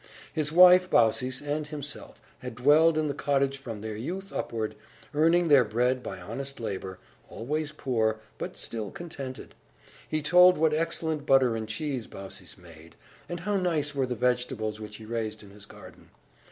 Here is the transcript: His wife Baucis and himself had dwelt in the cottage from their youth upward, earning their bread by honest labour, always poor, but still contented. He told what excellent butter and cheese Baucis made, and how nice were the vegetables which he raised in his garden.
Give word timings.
His 0.33 0.51
wife 0.51 0.89
Baucis 0.89 1.41
and 1.41 1.67
himself 1.67 2.19
had 2.39 2.55
dwelt 2.55 2.97
in 2.97 3.07
the 3.07 3.13
cottage 3.13 3.59
from 3.59 3.81
their 3.81 3.95
youth 3.95 4.33
upward, 4.33 4.73
earning 5.13 5.47
their 5.47 5.63
bread 5.63 6.01
by 6.01 6.19
honest 6.19 6.59
labour, 6.59 6.97
always 7.29 7.71
poor, 7.71 8.19
but 8.39 8.57
still 8.57 8.89
contented. 8.89 9.53
He 10.09 10.23
told 10.23 10.57
what 10.57 10.73
excellent 10.73 11.27
butter 11.27 11.55
and 11.55 11.67
cheese 11.69 12.07
Baucis 12.07 12.57
made, 12.57 12.95
and 13.29 13.41
how 13.41 13.57
nice 13.57 13.93
were 13.93 14.07
the 14.07 14.15
vegetables 14.15 14.79
which 14.79 14.95
he 14.95 15.05
raised 15.05 15.43
in 15.43 15.51
his 15.51 15.67
garden. 15.67 16.09